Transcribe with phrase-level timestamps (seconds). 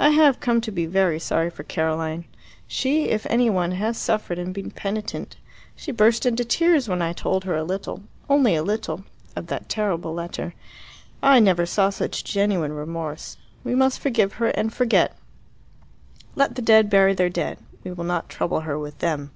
[0.00, 2.24] I have come to be very sorry for Caroline.
[2.66, 5.36] She, if any one, has suffered and been penitent.
[5.76, 9.04] She burst into tears when I told her a little, only a little,
[9.36, 10.54] of that terrible letter.
[11.22, 13.36] I never saw such genuine remorse.
[13.62, 15.16] We must forgive her and forget.
[16.34, 17.60] Let the dead bury their dead.
[17.84, 19.30] We will not trouble her with them."